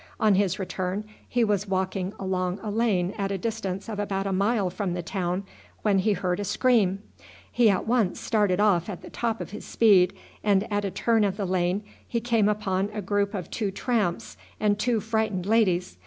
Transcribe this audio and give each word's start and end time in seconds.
On 0.19 0.33
his 0.33 0.57
return 0.57 1.03
he 1.29 1.43
was 1.43 1.67
walking 1.67 2.11
along 2.17 2.59
a 2.63 2.71
lane 2.71 3.13
at 3.19 3.29
a 3.31 3.37
distance 3.37 3.87
of 3.87 3.99
about 3.99 4.25
a 4.25 4.33
mile 4.33 4.71
from 4.71 4.95
the 4.95 5.03
town, 5.03 5.43
when 5.83 5.99
he 5.99 6.13
heard 6.13 6.39
a 6.39 6.43
scream. 6.43 7.03
He 7.51 7.69
at 7.69 7.85
once 7.85 8.19
started 8.19 8.59
off 8.59 8.89
at 8.89 9.03
the 9.03 9.11
top 9.11 9.39
of 9.39 9.51
his 9.51 9.63
speed, 9.63 10.13
and 10.43 10.63
at 10.73 10.85
a 10.85 10.89
turn 10.89 11.23
of 11.23 11.37
the 11.37 11.45
lane 11.45 11.83
he 12.07 12.19
came 12.19 12.49
upon 12.49 12.89
a 12.95 13.01
group 13.03 13.35
of 13.35 13.51
two 13.51 13.69
tramps 13.69 14.37
and 14.59 14.79
two 14.79 15.01
frightened 15.01 15.45
ladies. 15.45 15.99